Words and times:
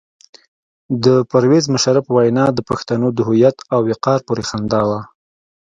د 1.03 1.05
پرویز 1.31 1.65
مشرف 1.75 2.05
وینا 2.15 2.45
د 2.53 2.59
پښتنو 2.69 3.07
د 3.13 3.19
هویت 3.27 3.57
او 3.73 3.79
وقار 3.91 4.19
پورې 4.27 4.43
خندا 4.49 4.81
وه. 4.89 4.99